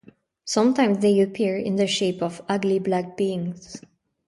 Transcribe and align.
Sometimes 0.45 0.97
they 0.97 1.21
appear 1.21 1.55
in 1.57 1.75
the 1.75 1.85
shape 1.85 2.23
of 2.23 2.41
ugly 2.49 2.79
black 2.79 3.15
beings. 3.15 3.79